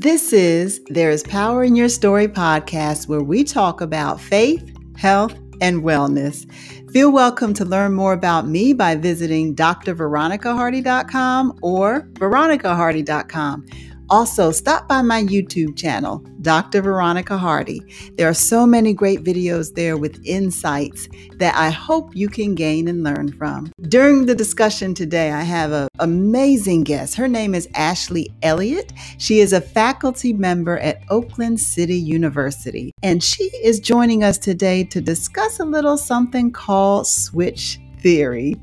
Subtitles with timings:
[0.00, 5.34] This is There is Power in Your Story podcast, where we talk about faith, health,
[5.60, 6.48] and wellness.
[6.92, 13.66] Feel welcome to learn more about me by visiting drveronicahardy.com or veronicahardy.com.
[14.10, 16.80] Also, stop by my YouTube channel, Dr.
[16.80, 17.82] Veronica Hardy.
[18.16, 22.88] There are so many great videos there with insights that I hope you can gain
[22.88, 23.70] and learn from.
[23.82, 27.16] During the discussion today, I have an amazing guest.
[27.16, 28.94] Her name is Ashley Elliott.
[29.18, 34.84] She is a faculty member at Oakland City University, and she is joining us today
[34.84, 38.56] to discuss a little something called switch theory.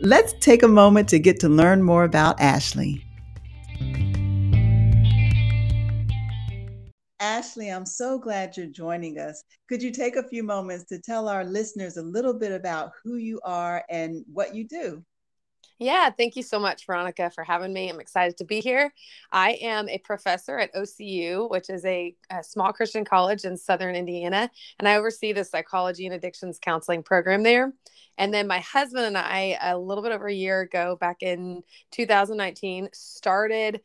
[0.00, 3.04] Let's take a moment to get to learn more about Ashley.
[7.22, 9.44] Ashley, I'm so glad you're joining us.
[9.68, 13.14] Could you take a few moments to tell our listeners a little bit about who
[13.14, 15.04] you are and what you do?
[15.78, 17.88] Yeah, thank you so much, Veronica, for having me.
[17.88, 18.92] I'm excited to be here.
[19.30, 23.94] I am a professor at OCU, which is a, a, small Christian college in Southern
[23.94, 24.50] Indiana,
[24.80, 27.72] and I oversee the psychology and addictions counseling program there.
[28.18, 31.62] And then my husband and I, a little bit over a year ago, back in
[31.92, 33.80] 2019, started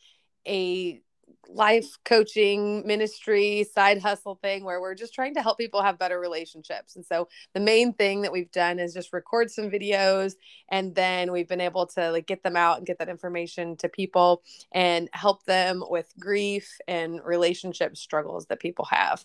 [0.47, 1.01] a
[1.49, 6.19] life coaching ministry side hustle thing where we're just trying to help people have better
[6.19, 6.95] relationships.
[6.95, 10.33] And so the main thing that we've done is just record some videos
[10.69, 13.89] and then we've been able to like get them out and get that information to
[13.89, 19.23] people and help them with grief and relationship struggles that people have.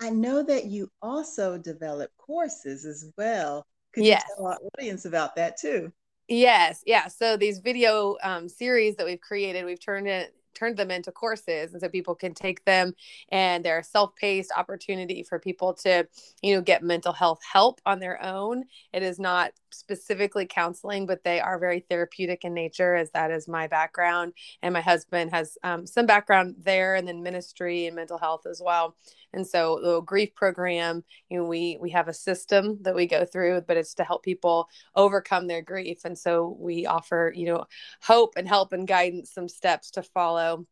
[0.00, 3.66] I know that you also develop courses as well.
[3.94, 4.24] Could yes.
[4.28, 5.92] you tell our audience about that too?
[6.28, 7.06] Yes, yeah.
[7.08, 11.72] So these video um, series that we've created, we've turned it turned them into courses
[11.72, 12.94] and so people can take them
[13.30, 16.06] and they're a self-paced opportunity for people to
[16.42, 18.64] you know get mental health help on their own.
[18.92, 23.48] It is not specifically counseling but they are very therapeutic in nature as that is
[23.48, 24.32] my background.
[24.62, 28.60] And my husband has um, some background there and then ministry and mental health as
[28.64, 28.96] well.
[29.32, 33.24] And so the grief program, you know, we we have a system that we go
[33.24, 36.04] through, but it's to help people overcome their grief.
[36.04, 37.64] And so we offer, you know,
[38.02, 40.66] hope and help and guidance, some steps to follow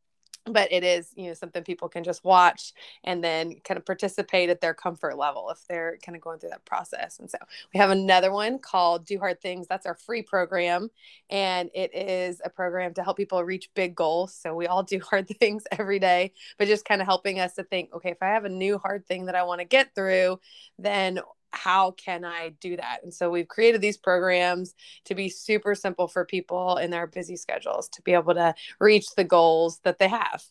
[0.46, 2.72] but it is you know something people can just watch
[3.04, 6.50] and then kind of participate at their comfort level if they're kind of going through
[6.50, 7.18] that process.
[7.18, 7.38] And so
[7.72, 9.66] we have another one called do hard things.
[9.66, 10.90] That's our free program
[11.30, 14.34] and it is a program to help people reach big goals.
[14.34, 17.64] So we all do hard things every day but just kind of helping us to
[17.64, 20.38] think okay if i have a new hard thing that i want to get through
[20.78, 21.20] then
[21.54, 23.00] how can I do that?
[23.02, 24.74] And so we've created these programs
[25.06, 29.06] to be super simple for people in their busy schedules to be able to reach
[29.16, 30.42] the goals that they have.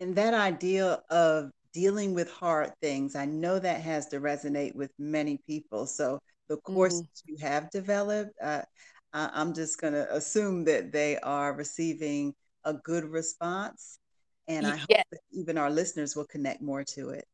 [0.00, 4.90] And that idea of dealing with hard things, I know that has to resonate with
[4.98, 5.86] many people.
[5.86, 6.18] So
[6.48, 7.32] the courses mm-hmm.
[7.32, 8.62] you have developed, uh,
[9.12, 12.34] I, am just going to assume that they are receiving
[12.64, 13.98] a good response.
[14.46, 17.26] And I hope that even our listeners will connect more to it.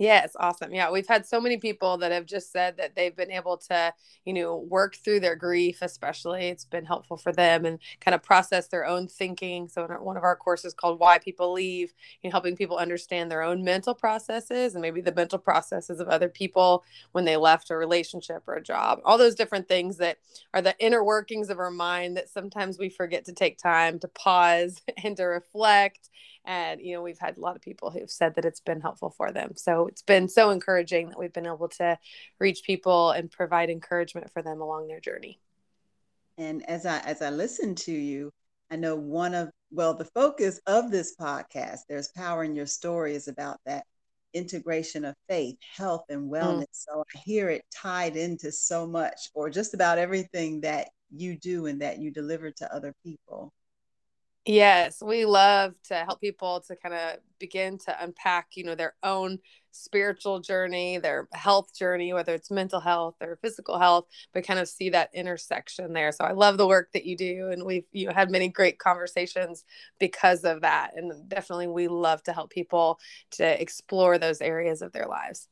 [0.00, 0.72] Yeah, it's awesome.
[0.72, 3.92] Yeah, we've had so many people that have just said that they've been able to,
[4.24, 6.46] you know, work through their grief, especially.
[6.46, 9.68] It's been helpful for them and kind of process their own thinking.
[9.68, 11.92] So, in one of our courses called Why People Leave,
[12.22, 16.06] you know, helping people understand their own mental processes and maybe the mental processes of
[16.06, 20.18] other people when they left a relationship or a job, all those different things that
[20.54, 24.06] are the inner workings of our mind that sometimes we forget to take time to
[24.08, 26.08] pause and to reflect
[26.48, 29.10] and you know we've had a lot of people who've said that it's been helpful
[29.10, 31.96] for them so it's been so encouraging that we've been able to
[32.40, 35.38] reach people and provide encouragement for them along their journey
[36.38, 38.32] and as i as i listen to you
[38.70, 43.14] i know one of well the focus of this podcast there's power in your story
[43.14, 43.84] is about that
[44.34, 46.30] integration of faith health and mm.
[46.30, 46.66] wellness mm.
[46.72, 51.66] so i hear it tied into so much or just about everything that you do
[51.66, 53.52] and that you deliver to other people
[54.50, 58.94] Yes, we love to help people to kind of begin to unpack, you know, their
[59.02, 59.40] own
[59.72, 64.66] spiritual journey, their health journey, whether it's mental health or physical health, but kind of
[64.66, 66.12] see that intersection there.
[66.12, 68.78] So I love the work that you do, and we've you know, had many great
[68.78, 69.64] conversations
[70.00, 70.92] because of that.
[70.96, 72.98] And definitely, we love to help people
[73.32, 75.46] to explore those areas of their lives.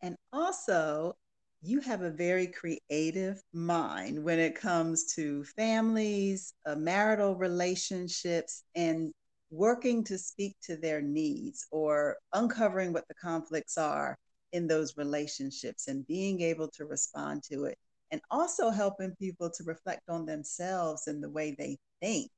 [0.00, 1.14] And also,
[1.62, 9.12] you have a very creative mind when it comes to families, uh, marital relationships, and
[9.50, 14.18] working to speak to their needs or uncovering what the conflicts are
[14.52, 17.78] in those relationships and being able to respond to it.
[18.10, 22.30] And also helping people to reflect on themselves and the way they think.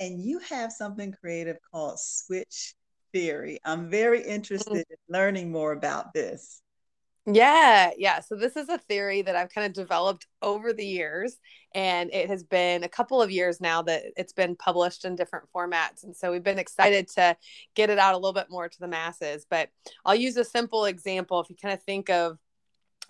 [0.00, 2.74] And you have something creative called switch
[3.12, 3.60] theory.
[3.64, 6.60] I'm very interested in learning more about this.
[7.26, 8.20] Yeah, yeah.
[8.20, 11.38] So this is a theory that I've kind of developed over the years,
[11.74, 15.46] and it has been a couple of years now that it's been published in different
[15.54, 16.04] formats.
[16.04, 17.34] And so we've been excited to
[17.74, 19.46] get it out a little bit more to the masses.
[19.48, 19.70] But
[20.04, 21.40] I'll use a simple example.
[21.40, 22.36] If you kind of think of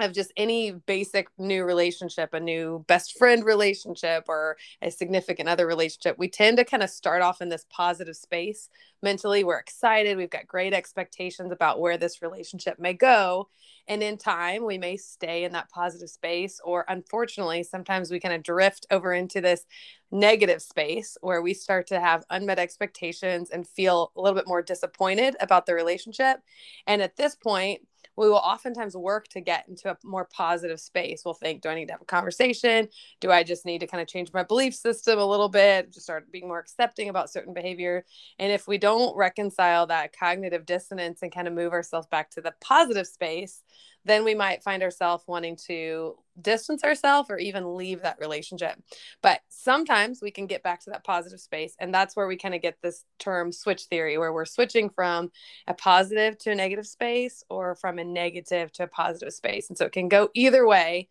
[0.00, 5.66] of just any basic new relationship, a new best friend relationship or a significant other
[5.66, 8.68] relationship, we tend to kind of start off in this positive space
[9.02, 9.44] mentally.
[9.44, 13.48] We're excited, we've got great expectations about where this relationship may go.
[13.86, 18.34] And in time, we may stay in that positive space, or unfortunately, sometimes we kind
[18.34, 19.66] of drift over into this
[20.10, 24.62] negative space where we start to have unmet expectations and feel a little bit more
[24.62, 26.38] disappointed about the relationship.
[26.86, 27.82] And at this point,
[28.16, 31.22] we will oftentimes work to get into a more positive space.
[31.24, 32.88] We'll think, do I need to have a conversation?
[33.20, 36.06] Do I just need to kind of change my belief system a little bit, just
[36.06, 38.04] start being more accepting about certain behavior?
[38.38, 42.40] And if we don't reconcile that cognitive dissonance and kind of move ourselves back to
[42.40, 43.62] the positive space,
[44.04, 48.76] then we might find ourselves wanting to distance ourselves or even leave that relationship.
[49.22, 51.74] But sometimes we can get back to that positive space.
[51.78, 55.30] And that's where we kind of get this term switch theory, where we're switching from
[55.66, 59.68] a positive to a negative space or from a negative to a positive space.
[59.68, 61.08] And so it can go either way.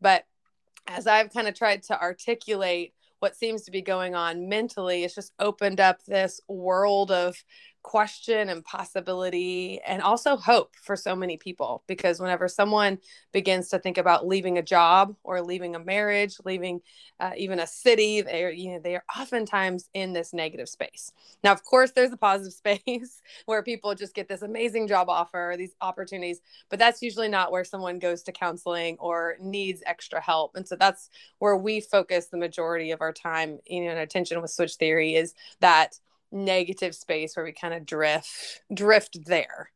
[0.00, 0.24] But
[0.86, 5.14] as I've kind of tried to articulate what seems to be going on mentally, it's
[5.14, 7.42] just opened up this world of
[7.84, 12.98] question and possibility and also hope for so many people because whenever someone
[13.30, 16.80] begins to think about leaving a job or leaving a marriage leaving
[17.20, 21.12] uh, even a city they're you know they are oftentimes in this negative space.
[21.44, 25.54] Now of course there's a positive space where people just get this amazing job offer
[25.56, 26.40] these opportunities
[26.70, 30.74] but that's usually not where someone goes to counseling or needs extra help and so
[30.74, 34.76] that's where we focus the majority of our time you know and attention with switch
[34.76, 35.98] theory is that
[36.34, 39.70] negative space where we kind of drift drift there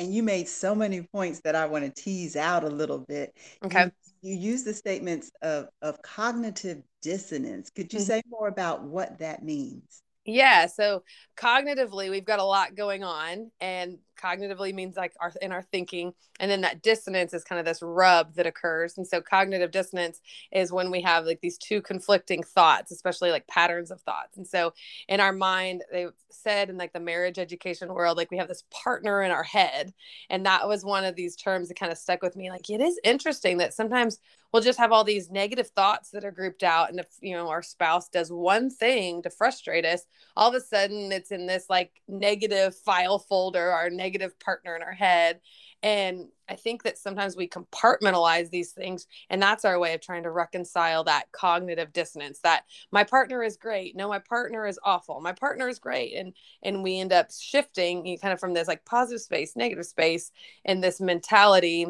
[0.00, 3.36] and you made so many points that I want to tease out a little bit.
[3.62, 3.90] Okay.
[4.22, 7.68] You, you use the statements of, of cognitive dissonance.
[7.68, 8.06] Could you mm-hmm.
[8.06, 10.02] say more about what that means?
[10.24, 10.66] Yeah.
[10.66, 11.02] So
[11.36, 16.12] cognitively, we've got a lot going on, and cognitively means like our in our thinking,
[16.38, 18.96] and then that dissonance is kind of this rub that occurs.
[18.96, 20.20] And so cognitive dissonance
[20.52, 24.36] is when we have like these two conflicting thoughts, especially like patterns of thoughts.
[24.36, 24.72] And so
[25.08, 28.64] in our mind, they said in like the marriage education world, like we have this
[28.70, 29.92] partner in our head,
[30.28, 32.50] and that was one of these terms that kind of stuck with me.
[32.50, 34.18] Like it is interesting that sometimes
[34.52, 37.48] we'll just have all these negative thoughts that are grouped out and if you know
[37.48, 40.02] our spouse does one thing to frustrate us
[40.36, 44.82] all of a sudden it's in this like negative file folder or negative partner in
[44.82, 45.40] our head.
[45.82, 50.24] And i think that sometimes we compartmentalize these things and that's our way of trying
[50.24, 53.96] to reconcile that cognitive dissonance that my partner is great.
[53.96, 55.20] No my partner is awful.
[55.20, 56.14] My partner is great.
[56.14, 59.86] And and we end up shifting you kind of from this like positive space negative
[59.86, 60.32] space
[60.64, 61.86] and this mentality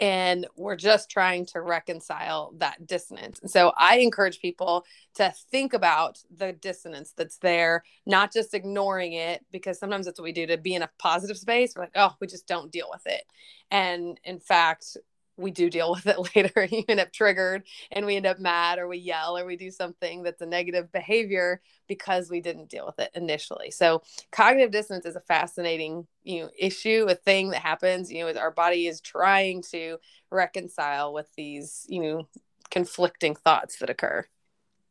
[0.00, 3.40] and we're just trying to reconcile that dissonance.
[3.46, 4.84] So I encourage people
[5.14, 10.24] to think about the dissonance that's there, not just ignoring it, because sometimes that's what
[10.24, 11.74] we do to be in a positive space.
[11.76, 13.22] We're like, oh, we just don't deal with it.
[13.70, 14.96] And in fact,
[15.42, 16.64] we do deal with it later.
[16.70, 19.70] you end up triggered and we end up mad or we yell or we do
[19.70, 23.70] something that's a negative behavior because we didn't deal with it initially.
[23.70, 28.40] So cognitive dissonance is a fascinating, you know, issue, a thing that happens, you know,
[28.40, 29.98] our body is trying to
[30.30, 32.28] reconcile with these, you know,
[32.70, 34.24] conflicting thoughts that occur.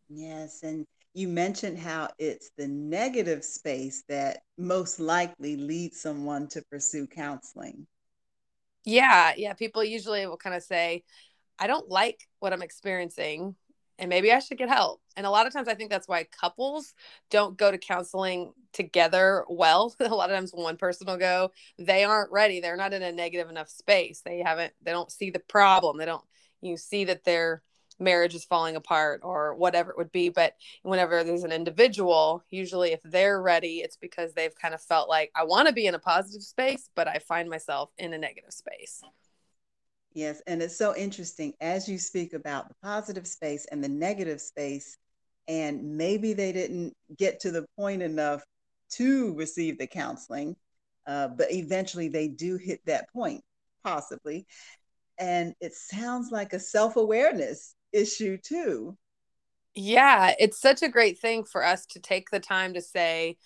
[0.09, 6.61] Yes, and you mentioned how it's the negative space that most likely leads someone to
[6.71, 7.87] pursue counseling.
[8.85, 9.53] Yeah, yeah.
[9.53, 11.03] People usually will kind of say,
[11.59, 13.55] I don't like what I'm experiencing
[13.99, 15.01] and maybe I should get help.
[15.15, 16.93] And a lot of times I think that's why couples
[17.29, 19.93] don't go to counseling together well.
[20.01, 22.61] a lot of times one person will go, they aren't ready.
[22.61, 24.21] They're not in a negative enough space.
[24.25, 25.97] They haven't, they don't see the problem.
[25.97, 26.23] They don't,
[26.61, 27.61] you see that they're
[28.01, 30.29] marriage is falling apart or whatever it would be.
[30.29, 35.07] But whenever there's an individual, usually if they're ready, it's because they've kind of felt
[35.07, 38.17] like, I want to be in a positive space, but I find myself in a
[38.17, 39.01] negative space.
[40.13, 40.41] Yes.
[40.47, 44.97] And it's so interesting as you speak about the positive space and the negative space.
[45.47, 48.43] And maybe they didn't get to the point enough
[48.91, 50.55] to receive the counseling,
[51.07, 53.41] uh, but eventually they do hit that point,
[53.83, 54.45] possibly.
[55.17, 58.97] And it sounds like a self awareness issue too.
[59.73, 63.37] Yeah, it's such a great thing for us to take the time to say,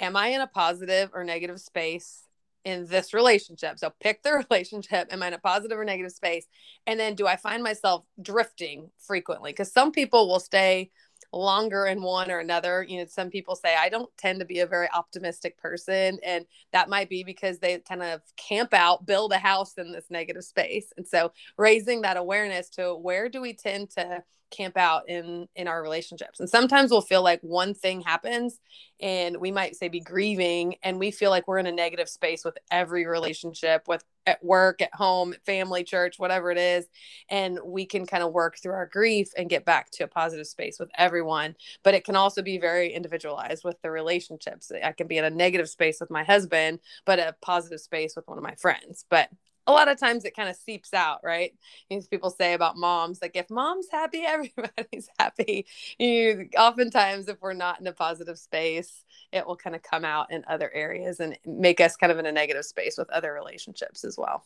[0.00, 2.22] Am I in a positive or negative space
[2.64, 3.78] in this relationship?
[3.78, 5.08] So pick the relationship.
[5.10, 6.46] Am I in a positive or negative space?
[6.86, 9.50] And then do I find myself drifting frequently?
[9.50, 10.90] Because some people will stay
[11.32, 12.84] longer in one or another.
[12.88, 16.46] You know, some people say I don't tend to be a very optimistic person, and
[16.72, 20.44] that might be because they kind of camp out, build a house in this negative
[20.44, 20.92] space.
[20.96, 25.68] And so, raising that awareness to where do we tend to camp out in in
[25.68, 28.60] our relationships and sometimes we'll feel like one thing happens
[28.98, 32.44] and we might say be grieving and we feel like we're in a negative space
[32.44, 36.86] with every relationship with at work at home family church whatever it is
[37.30, 40.46] and we can kind of work through our grief and get back to a positive
[40.46, 44.70] space with everyone but it can also be very individualized with the relationships.
[44.84, 48.28] I can be in a negative space with my husband but a positive space with
[48.28, 49.30] one of my friends but
[49.68, 51.52] a lot of times it kind of seeps out, right?
[51.90, 55.66] These people say about moms, like if mom's happy, everybody's happy.
[55.98, 60.32] You oftentimes, if we're not in a positive space, it will kind of come out
[60.32, 64.04] in other areas and make us kind of in a negative space with other relationships
[64.04, 64.44] as well.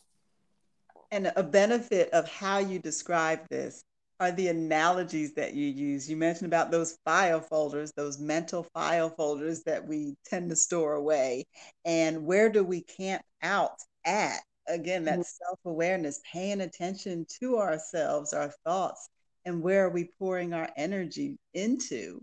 [1.09, 3.83] And a benefit of how you describe this
[4.19, 6.09] are the analogies that you use.
[6.09, 10.93] You mentioned about those file folders, those mental file folders that we tend to store
[10.93, 11.45] away.
[11.85, 14.41] And where do we camp out at?
[14.67, 15.45] Again that mm-hmm.
[15.45, 19.09] self-awareness paying attention to ourselves our thoughts
[19.45, 22.21] and where are we pouring our energy into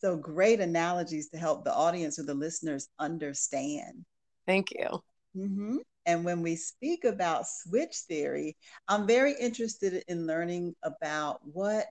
[0.00, 4.04] so great analogies to help the audience or the listeners understand
[4.46, 4.88] thank you
[5.36, 5.76] mm-hmm.
[6.06, 8.56] and when we speak about switch theory
[8.88, 11.86] i'm very interested in learning about what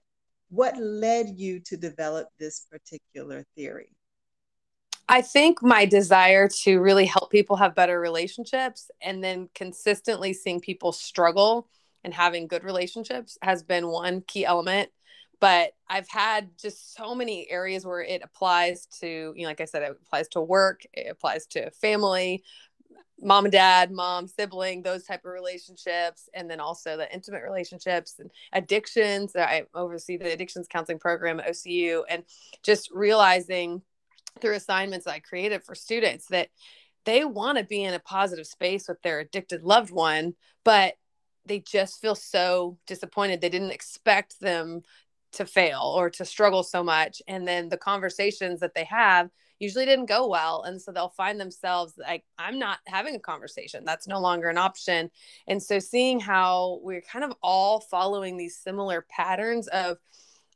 [0.48, 3.95] what led you to develop this particular theory
[5.08, 10.60] I think my desire to really help people have better relationships and then consistently seeing
[10.60, 11.68] people struggle
[12.02, 14.90] and having good relationships has been one key element.
[15.38, 19.66] But I've had just so many areas where it applies to, you know, like I
[19.66, 22.42] said, it applies to work, it applies to family,
[23.20, 28.16] mom and dad, mom, sibling, those type of relationships, and then also the intimate relationships
[28.18, 29.36] and addictions.
[29.36, 32.24] I oversee the addictions counseling program at OCU and
[32.62, 33.82] just realizing
[34.40, 36.48] through assignments I created for students that
[37.04, 40.94] they want to be in a positive space with their addicted loved one, but
[41.44, 43.40] they just feel so disappointed.
[43.40, 44.82] They didn't expect them
[45.32, 47.22] to fail or to struggle so much.
[47.28, 50.62] And then the conversations that they have usually didn't go well.
[50.64, 53.84] And so they'll find themselves like, I'm not having a conversation.
[53.84, 55.10] That's no longer an option.
[55.46, 59.98] And so seeing how we're kind of all following these similar patterns of,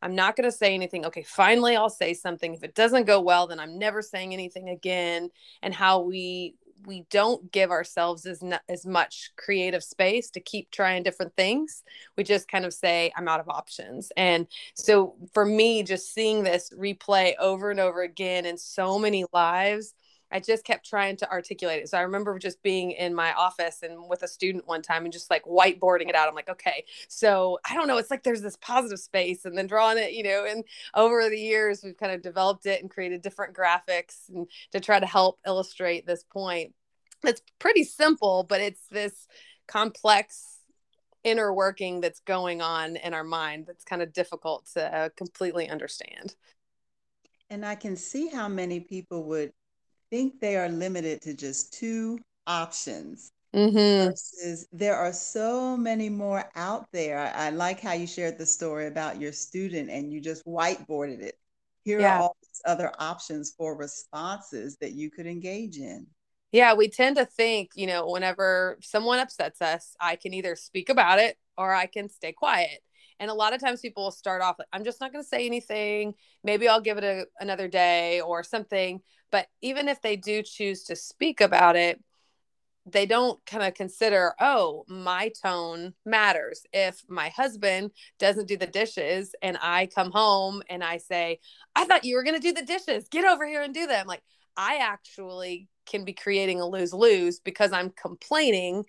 [0.02, 1.04] I'm not going to say anything.
[1.06, 2.54] Okay, finally, I'll say something.
[2.54, 5.30] If it doesn't go well, then I'm never saying anything again.
[5.62, 6.54] And how we
[6.86, 11.82] we don't give ourselves as as much creative space to keep trying different things.
[12.16, 14.10] We just kind of say I'm out of options.
[14.16, 19.24] And so for me, just seeing this replay over and over again in so many
[19.32, 19.94] lives
[20.32, 21.88] I just kept trying to articulate it.
[21.88, 25.12] So I remember just being in my office and with a student one time and
[25.12, 26.28] just like whiteboarding it out.
[26.28, 27.98] I'm like, okay, so I don't know.
[27.98, 31.38] It's like there's this positive space and then drawing it, you know, and over the
[31.38, 35.38] years, we've kind of developed it and created different graphics and to try to help
[35.46, 36.74] illustrate this point.
[37.24, 39.26] It's pretty simple, but it's this
[39.66, 40.58] complex
[41.22, 46.34] inner working that's going on in our mind that's kind of difficult to completely understand.
[47.50, 49.52] And I can see how many people would
[50.10, 53.32] think they are limited to just two options.
[53.54, 54.10] Mm-hmm.
[54.10, 57.18] Versus there are so many more out there.
[57.18, 61.20] I, I, like how you shared the story about your student and you just whiteboarded
[61.20, 61.36] it.
[61.82, 62.18] Here yeah.
[62.18, 66.06] are all these other options for responses that you could engage in.
[66.52, 70.88] Yeah, we tend to think, you know, whenever someone upsets us, I can either speak
[70.88, 72.80] about it or I can stay quiet.
[73.20, 75.28] And a lot of times people will start off like, I'm just not going to
[75.28, 76.14] say anything.
[76.42, 79.00] Maybe I'll give it a, another day or something.
[79.30, 82.02] But even if they do choose to speak about it,
[82.86, 86.62] they don't kind of consider, oh, my tone matters.
[86.72, 91.40] If my husband doesn't do the dishes and I come home and I say,
[91.76, 94.06] I thought you were going to do the dishes, get over here and do them.
[94.06, 94.22] Like,
[94.56, 98.86] I actually can be creating a lose lose because I'm complaining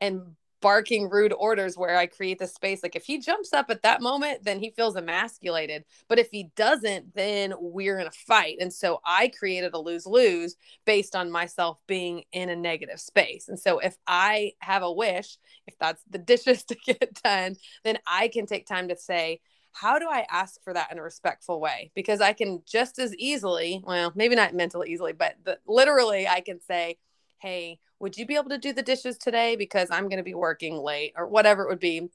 [0.00, 2.82] and barking rude orders where I create the space.
[2.82, 5.84] Like if he jumps up at that moment, then he feels emasculated.
[6.08, 8.56] But if he doesn't, then we're in a fight.
[8.60, 10.56] And so I created a lose lose
[10.86, 13.50] based on myself being in a negative space.
[13.50, 17.98] And so if I have a wish, if that's the dishes to get done, then
[18.06, 19.42] I can take time to say,
[19.72, 21.90] how do I ask for that in a respectful way?
[21.94, 26.40] Because I can just as easily, well, maybe not mentally easily, but the, literally, I
[26.40, 26.96] can say,
[27.44, 29.54] hey, would you be able to do the dishes today?
[29.54, 32.08] Because I'm going to be working late or whatever it would be.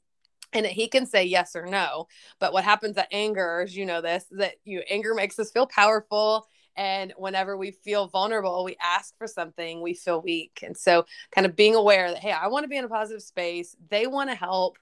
[0.52, 2.08] And he can say yes or no.
[2.40, 5.68] But what happens at anger, as you know this, that you anger makes us feel
[5.68, 6.48] powerful.
[6.76, 10.64] And whenever we feel vulnerable, we ask for something, we feel weak.
[10.64, 13.22] And so kind of being aware that, hey, I want to be in a positive
[13.22, 13.76] space.
[13.88, 14.78] They want to help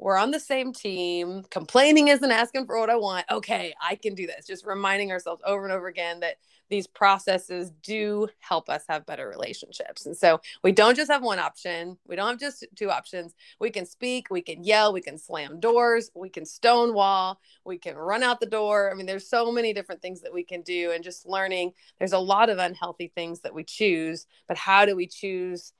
[0.00, 1.42] we're on the same team.
[1.50, 3.26] Complaining isn't asking for what I want.
[3.30, 4.46] Okay, I can do this.
[4.46, 6.36] Just reminding ourselves over and over again that
[6.70, 10.06] these processes do help us have better relationships.
[10.06, 11.98] And so we don't just have one option.
[12.06, 13.34] We don't have just two options.
[13.58, 17.96] We can speak, we can yell, we can slam doors, we can stonewall, we can
[17.96, 18.90] run out the door.
[18.90, 20.92] I mean, there's so many different things that we can do.
[20.92, 24.94] And just learning, there's a lot of unhealthy things that we choose, but how do
[24.94, 25.72] we choose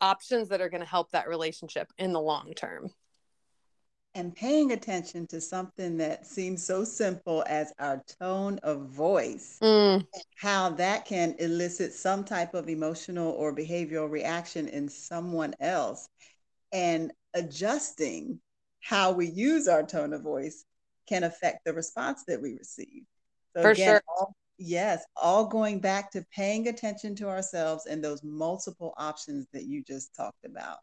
[0.00, 2.90] options that are going to help that relationship in the long term?
[4.14, 10.06] And paying attention to something that seems so simple as our tone of voice, mm.
[10.36, 16.08] how that can elicit some type of emotional or behavioral reaction in someone else,
[16.72, 18.38] and adjusting
[18.80, 20.64] how we use our tone of voice
[21.08, 23.02] can affect the response that we receive.
[23.56, 24.02] So For again, sure.
[24.08, 29.64] All, yes, all going back to paying attention to ourselves and those multiple options that
[29.64, 30.78] you just talked about.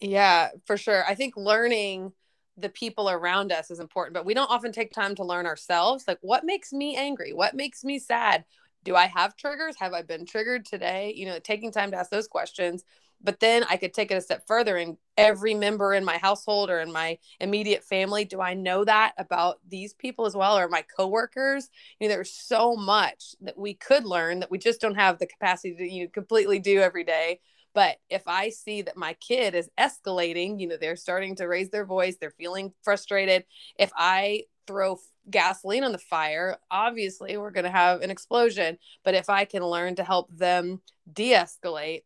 [0.00, 1.04] Yeah, for sure.
[1.06, 2.12] I think learning
[2.58, 6.04] the people around us is important, but we don't often take time to learn ourselves.
[6.08, 7.32] Like, what makes me angry?
[7.32, 8.44] What makes me sad?
[8.84, 9.76] Do I have triggers?
[9.78, 11.12] Have I been triggered today?
[11.16, 12.84] You know, taking time to ask those questions.
[13.20, 16.70] But then I could take it a step further and every member in my household
[16.70, 20.68] or in my immediate family, do I know that about these people as well or
[20.68, 21.68] my coworkers?
[21.98, 25.26] You know, there's so much that we could learn that we just don't have the
[25.26, 27.40] capacity to you know, completely do every day.
[27.74, 31.70] But if I see that my kid is escalating, you know, they're starting to raise
[31.70, 33.44] their voice, they're feeling frustrated.
[33.78, 34.98] If I throw
[35.30, 38.78] gasoline on the fire, obviously we're going to have an explosion.
[39.04, 40.80] But if I can learn to help them
[41.12, 42.02] de escalate,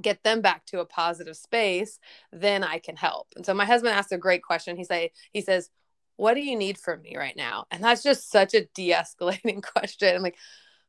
[0.00, 1.98] get them back to a positive space,
[2.32, 3.28] then I can help.
[3.36, 4.76] And so my husband asked a great question.
[4.76, 5.70] He say he says,
[6.16, 10.14] "What do you need from me right now?" And that's just such a de-escalating question.
[10.14, 10.36] I'm like,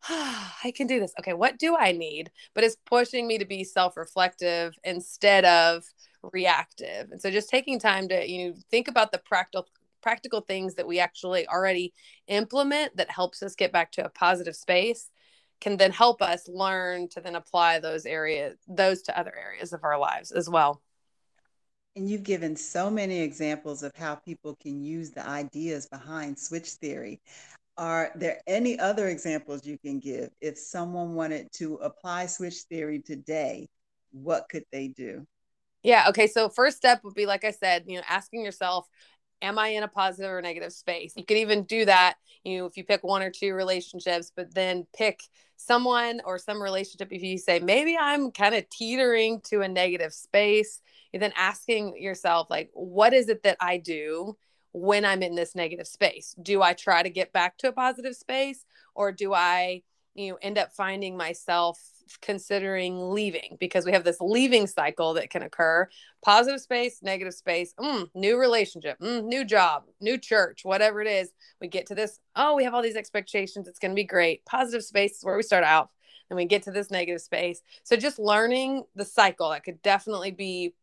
[0.10, 1.13] I can do this.
[1.20, 2.32] Okay, what do I need?
[2.54, 5.84] But it's pushing me to be self-reflective instead of
[6.34, 7.12] reactive.
[7.12, 9.68] And so just taking time to you know think about the practical
[10.01, 11.94] practical things that we actually already
[12.27, 15.10] implement that helps us get back to a positive space
[15.60, 19.84] can then help us learn to then apply those areas those to other areas of
[19.84, 20.82] our lives as well.
[21.96, 26.70] And you've given so many examples of how people can use the ideas behind switch
[26.74, 27.20] theory.
[27.77, 30.30] Are there any other examples you can give?
[30.41, 33.69] If someone wanted to apply switch theory today,
[34.12, 35.28] what could they do?
[35.84, 36.06] Yeah.
[36.10, 36.28] Okay.
[36.28, 38.88] So, first step would be, like I said, you know, asking yourself,
[39.41, 41.13] am I in a positive or negative space?
[41.15, 44.54] You could even do that, you know, if you pick one or two relationships, but
[44.54, 45.21] then pick
[45.56, 47.10] someone or some relationship.
[47.12, 52.02] If you say, maybe I'm kind of teetering to a negative space, you're then asking
[52.02, 54.36] yourself, like, what is it that I do?
[54.78, 56.36] When I'm in this negative space?
[56.42, 59.84] Do I try to get back to a positive space or do I,
[60.16, 61.80] you know, end up finding myself
[62.22, 65.88] considering leaving because we have this leaving cycle that can occur
[66.24, 71.32] positive space, negative space, mm, new relationship, mm, new job, new church, whatever it is.
[71.60, 73.68] We get to this, oh, we have all these expectations.
[73.68, 74.46] It's going to be great.
[74.46, 75.90] Positive space is where we start out.
[76.30, 77.62] And we get to this negative space.
[77.84, 80.74] So just learning the cycle that could definitely be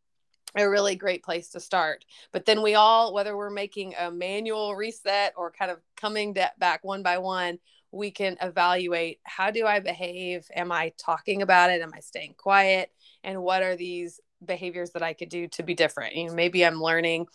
[0.56, 2.04] a really great place to start.
[2.32, 6.80] But then we all, whether we're making a manual reset or kind of coming back
[6.82, 7.58] one by one,
[7.90, 10.46] we can evaluate how do I behave?
[10.54, 11.80] Am I talking about it?
[11.80, 12.90] Am I staying quiet?
[13.22, 16.16] And what are these behaviors that I could do to be different?
[16.16, 17.26] You know, maybe I'm learning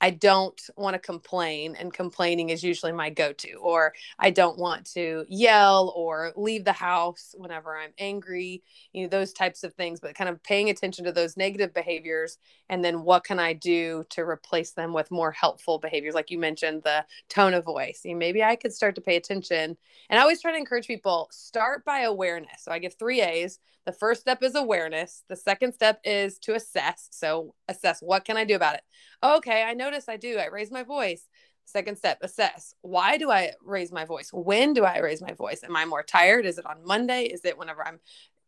[0.00, 4.58] I don't want to complain, and complaining is usually my go to, or I don't
[4.58, 9.74] want to yell or leave the house whenever I'm angry, you know, those types of
[9.74, 12.38] things, but kind of paying attention to those negative behaviors.
[12.68, 16.14] And then what can I do to replace them with more helpful behaviors?
[16.14, 18.02] Like you mentioned, the tone of voice.
[18.04, 19.76] You know, maybe I could start to pay attention.
[20.10, 22.62] And I always try to encourage people start by awareness.
[22.62, 23.58] So I give three A's.
[23.88, 25.22] The first step is awareness.
[25.30, 27.08] The second step is to assess.
[27.10, 28.82] So assess what can I do about it?
[29.22, 30.36] Okay, I notice I do.
[30.36, 31.26] I raise my voice.
[31.64, 32.74] Second step, assess.
[32.82, 34.28] Why do I raise my voice?
[34.30, 35.64] When do I raise my voice?
[35.64, 36.44] Am I more tired?
[36.44, 37.22] Is it on Monday?
[37.22, 37.98] Is it whenever I'm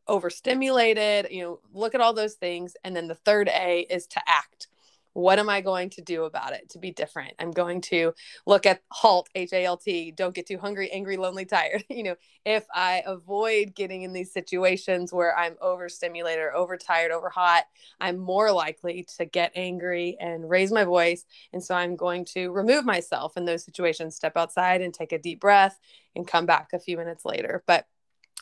[0.07, 1.29] overstimulated?
[1.31, 2.76] You know, look at all those things.
[2.85, 4.68] And then the third A is to act
[5.12, 7.35] what am I going to do about it to be different?
[7.38, 8.12] I'm going to
[8.46, 11.85] look at HALT, H A L T, don't get too hungry, angry, lonely, tired.
[11.88, 17.29] you know, if I avoid getting in these situations where I'm overstimulated or overtired, over
[17.29, 17.64] hot,
[18.01, 21.25] I'm more likely to get angry and raise my voice.
[21.53, 25.18] And so I'm going to remove myself in those situations, step outside and take a
[25.18, 25.79] deep breath
[26.14, 27.62] and come back a few minutes later.
[27.66, 27.87] But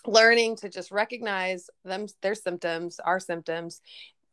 [0.07, 3.81] learning to just recognize them their symptoms our symptoms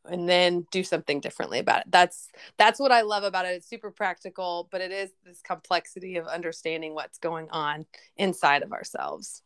[0.10, 3.70] and then do something differently about it that's that's what i love about it it's
[3.70, 7.86] super practical but it is this complexity of understanding what's going on
[8.18, 9.42] inside of ourselves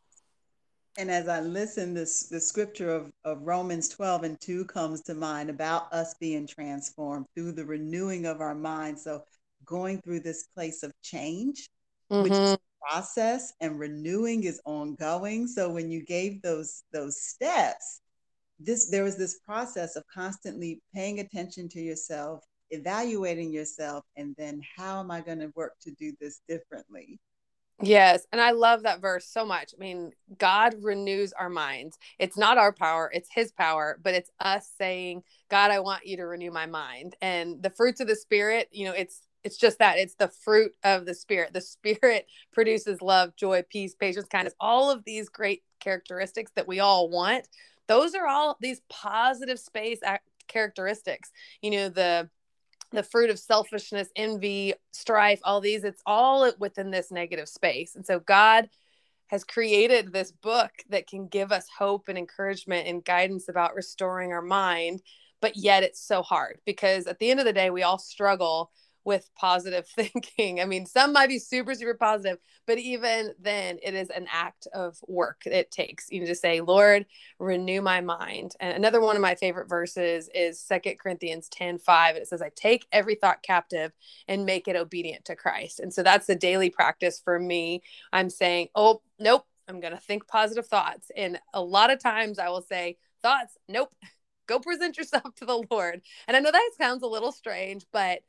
[0.98, 5.14] And as I listen, this the scripture of, of Romans 12 and 2 comes to
[5.14, 9.04] mind about us being transformed through the renewing of our minds.
[9.04, 9.24] So
[9.66, 11.70] going through this place of change,
[12.12, 12.24] mm-hmm.
[12.24, 12.54] which is mm-hmm.
[12.54, 15.48] a process and renewing is ongoing.
[15.48, 18.02] So when you gave those those steps,
[18.60, 24.62] this there was this process of constantly paying attention to yourself, evaluating yourself, and then
[24.78, 27.20] how am I going to work to do this differently?
[27.82, 28.28] Yes.
[28.34, 29.72] And I love that verse so much.
[29.74, 31.98] I mean, God renews our minds.
[32.18, 36.18] It's not our power, it's His power, but it's us saying, God, I want you
[36.18, 37.16] to renew my mind.
[37.22, 40.76] And the fruits of the Spirit, you know, it's, it's just that it's the fruit
[40.84, 41.54] of the spirit.
[41.54, 46.82] The spirit produces love, joy, peace, patience, kindness, all of these great characteristics that we
[46.82, 47.48] all want.
[47.90, 50.00] Those are all these positive space
[50.48, 51.32] characteristics.
[51.62, 52.30] You know, the
[52.92, 57.96] the fruit of selfishness, envy, strife, all these, it's all within this negative space.
[57.96, 58.70] And so God
[59.28, 64.32] has created this book that can give us hope and encouragement and guidance about restoring
[64.32, 65.04] our mind.
[65.40, 68.72] But yet it's so hard because at the end of the day, we all struggle
[69.10, 70.62] with positive thinking.
[70.62, 74.68] I mean, some might be super, super positive, but even then, it is an act
[74.72, 76.12] of work it takes.
[76.12, 77.08] You just say, Lord,
[77.40, 78.54] renew my mind.
[78.60, 82.16] And another one of my favorite verses is Second Corinthians 10 5.
[82.18, 83.92] It says, I take every thought captive
[84.28, 85.80] and make it obedient to Christ.
[85.80, 87.82] And so that's the daily practice for me.
[88.14, 91.10] I'm saying, oh, nope, I'm going to think positive thoughts.
[91.18, 93.92] And a lot of times I will say, thoughts, nope.
[94.46, 96.02] Go present yourself to the Lord.
[96.28, 98.22] And I know that sounds a little strange, but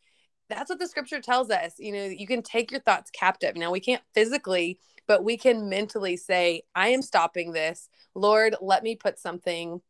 [0.50, 1.74] that's what the scripture tells us.
[1.78, 3.56] You know, you can take your thoughts captive.
[3.56, 7.88] Now, we can't physically, but we can mentally say, I am stopping this.
[8.14, 9.80] Lord, let me put something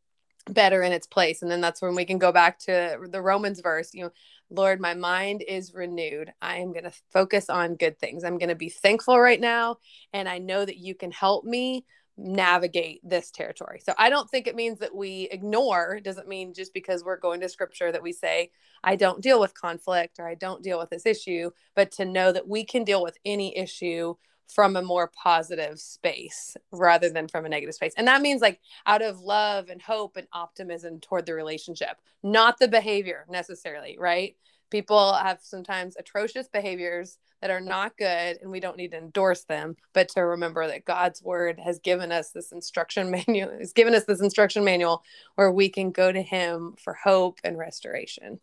[0.49, 1.43] better in its place.
[1.43, 4.11] And then that's when we can go back to the Romans verse, you know,
[4.51, 6.33] Lord, my mind is renewed.
[6.43, 8.25] I am going to focus on good things.
[8.25, 9.77] I'm going to be thankful right now.
[10.13, 11.85] And I know that you can help me
[12.21, 13.81] navigate this territory.
[13.83, 17.41] So I don't think it means that we ignore, doesn't mean just because we're going
[17.41, 18.51] to scripture that we say,
[18.85, 22.31] I don't deal with conflict or I don't deal with this issue, but to know
[22.33, 24.15] that we can deal with any issue
[24.49, 27.95] from a more positive space rather than from a negative space.
[27.97, 32.59] And that means like out of love and hope and optimism toward the relationship, not
[32.59, 34.37] the behavior necessarily, right?
[34.71, 39.45] People have sometimes atrocious behaviors that are not good and we don't need to endorse
[39.45, 43.95] them but to remember that god's word has given us this instruction manual has given
[43.95, 45.03] us this instruction manual
[45.35, 48.41] where we can go to him for hope and restoration.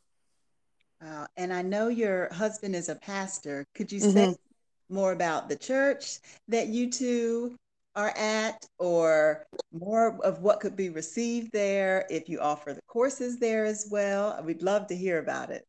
[1.06, 3.66] Uh, and i know your husband is a pastor.
[3.76, 4.96] Could you say mm-hmm.
[4.96, 7.56] more about the church that you two
[7.96, 13.38] are at or more of what could be received there if you offer the courses
[13.38, 14.42] there as well?
[14.44, 15.66] We'd love to hear about it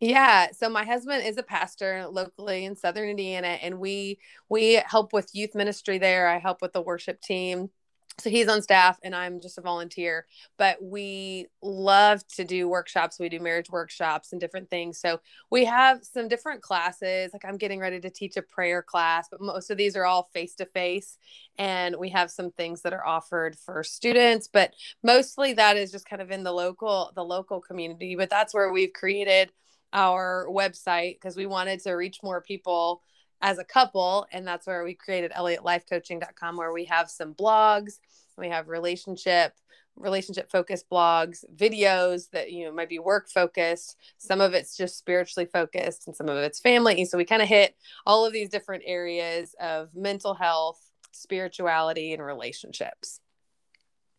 [0.00, 5.12] yeah, so my husband is a pastor locally in Southern Indiana and we we help
[5.12, 6.28] with youth ministry there.
[6.28, 7.70] I help with the worship team.
[8.18, 13.18] So he's on staff and I'm just a volunteer, but we love to do workshops.
[13.18, 14.98] We do marriage workshops and different things.
[14.98, 17.30] So we have some different classes.
[17.34, 20.30] Like I'm getting ready to teach a prayer class, but most of these are all
[20.32, 21.18] face to face.
[21.58, 26.08] And we have some things that are offered for students, but mostly that is just
[26.08, 28.16] kind of in the local, the local community.
[28.16, 29.52] But that's where we've created
[29.96, 33.02] our website because we wanted to reach more people
[33.40, 37.98] as a couple and that's where we created elliottlifecoaching.com where we have some blogs
[38.38, 39.52] we have relationship
[39.96, 43.96] relationship focused blogs videos that you know might be work focused.
[44.18, 47.48] Some of it's just spiritually focused and some of it's family so we kind of
[47.48, 50.80] hit all of these different areas of mental health
[51.12, 53.20] spirituality and relationships.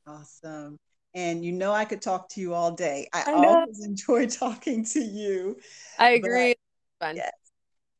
[0.07, 0.79] Awesome
[1.17, 3.09] and you know I could talk to you all day.
[3.11, 5.57] I, I always enjoy talking to you.
[5.97, 6.55] I agree.
[6.99, 7.15] Fun.
[7.15, 7.33] Yes.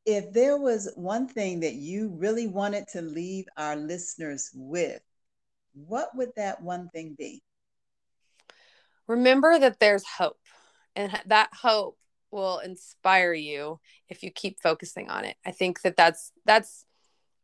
[0.06, 5.02] If there was one thing that you really wanted to leave our listeners with,
[5.74, 7.42] what would that one thing be?
[9.08, 10.40] Remember that there's hope,
[10.96, 11.98] and that hope
[12.30, 15.38] will inspire you if you keep focusing on it.
[15.44, 16.86] I think that that's that's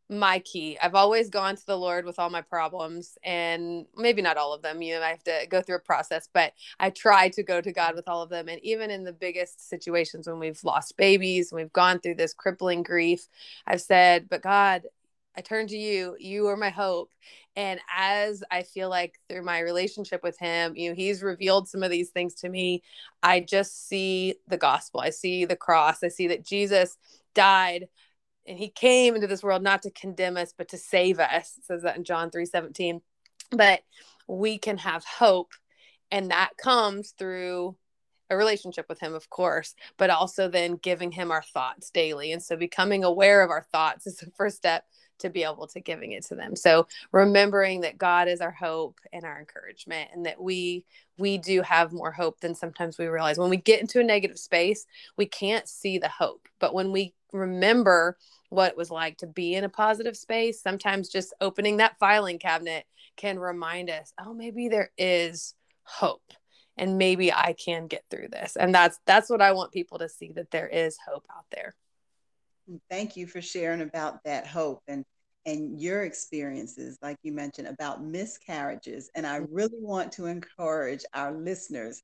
[0.09, 0.77] my key.
[0.81, 4.61] I've always gone to the Lord with all my problems, and maybe not all of
[4.61, 4.81] them.
[4.81, 7.71] You know, I have to go through a process, but I try to go to
[7.71, 8.49] God with all of them.
[8.49, 12.83] And even in the biggest situations when we've lost babies, we've gone through this crippling
[12.83, 13.27] grief,
[13.65, 14.83] I've said, But God,
[15.35, 16.15] I turn to you.
[16.19, 17.11] You are my hope.
[17.55, 21.83] And as I feel like through my relationship with him, you know, he's revealed some
[21.83, 22.83] of these things to me.
[23.21, 25.01] I just see the gospel.
[25.01, 26.03] I see the cross.
[26.03, 26.97] I see that Jesus
[27.33, 27.87] died
[28.45, 31.65] and he came into this world not to condemn us but to save us it
[31.65, 33.01] says that in john 3 17
[33.51, 33.81] but
[34.27, 35.53] we can have hope
[36.11, 37.75] and that comes through
[38.29, 42.31] a relationship with him of course but also then giving him our thoughts daily.
[42.31, 44.85] And so becoming aware of our thoughts is the first step
[45.23, 46.55] to be able to giving it to them.
[46.55, 50.85] So remembering that God is our hope and our encouragement and that we
[51.17, 53.37] we do have more hope than sometimes we realize.
[53.37, 54.85] When we get into a negative space,
[55.17, 56.47] we can't see the hope.
[56.59, 58.17] But when we remember
[58.49, 62.39] what it was like to be in a positive space, sometimes just opening that filing
[62.39, 66.33] cabinet can remind us, oh, maybe there is hope
[66.77, 68.55] and maybe I can get through this.
[68.55, 71.75] And that's that's what I want people to see that there is hope out there.
[72.89, 75.03] Thank you for sharing about that hope and
[75.45, 79.53] and your experiences like you mentioned about miscarriages and I mm-hmm.
[79.53, 82.01] really want to encourage our listeners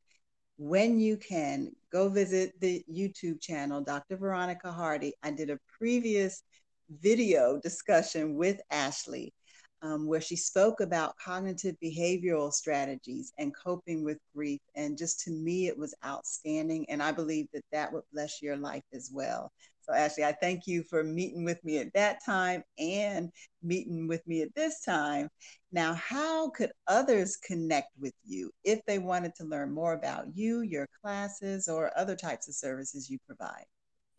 [0.57, 4.17] when you can go visit the YouTube channel Dr.
[4.17, 5.13] Veronica Hardy.
[5.23, 6.43] I did a previous
[6.89, 9.33] video discussion with Ashley
[9.81, 14.59] um, where she spoke about cognitive behavioral strategies and coping with grief.
[14.75, 16.85] And just to me, it was outstanding.
[16.89, 19.51] And I believe that that would bless your life as well.
[19.89, 23.31] So, Ashley, I thank you for meeting with me at that time and
[23.63, 25.29] meeting with me at this time.
[25.71, 30.61] Now, how could others connect with you if they wanted to learn more about you,
[30.61, 33.65] your classes, or other types of services you provide?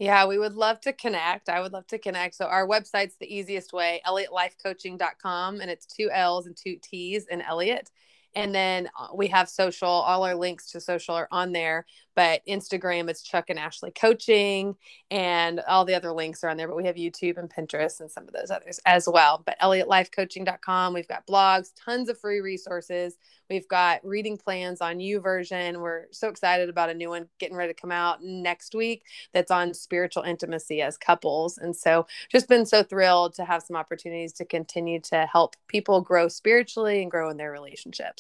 [0.01, 1.49] Yeah, we would love to connect.
[1.49, 2.35] I would love to connect.
[2.35, 7.43] So our website's the easiest way, elliottlifecoaching.com, and it's two L's and two T's in
[7.43, 7.91] Elliott.
[8.35, 11.87] And then uh, we have social, all our links to social are on there.
[12.17, 14.75] But Instagram, it's Chuck and Ashley Coaching,
[15.11, 16.69] and all the other links are on there.
[16.69, 19.43] But we have YouTube and Pinterest and some of those others as well.
[19.47, 23.17] But ElliottLifeCoaching.com, we've got blogs, tons of free resources.
[23.49, 25.81] We've got reading plans on YouVersion.
[25.81, 29.51] We're so excited about a new one getting ready to come out next week that's
[29.51, 31.59] on spiritual intimacy as couples.
[31.59, 36.01] And so just been so thrilled to have some opportunities to continue to help people
[36.01, 38.20] grow spiritually and grow in their relationships.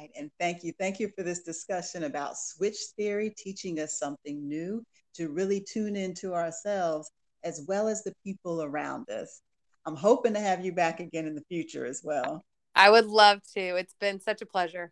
[0.00, 0.10] Right.
[0.16, 0.72] And thank you.
[0.78, 4.82] Thank you for this discussion about switch theory, teaching us something new
[5.16, 7.10] to really tune into ourselves
[7.44, 9.42] as well as the people around us.
[9.84, 12.42] I'm hoping to have you back again in the future as well.
[12.74, 13.60] I would love to.
[13.60, 14.90] It's been such a pleasure.